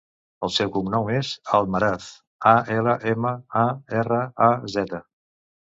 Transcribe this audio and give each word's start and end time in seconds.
El 0.45 0.51
seu 0.53 0.71
cognom 0.77 1.11
és 1.17 1.29
Almaraz: 1.59 2.09
a, 2.53 2.57
ela, 2.79 2.99
ema, 3.15 3.37
a, 3.67 3.71
erra, 4.03 4.23
a, 4.49 4.51
zeta. 4.79 5.07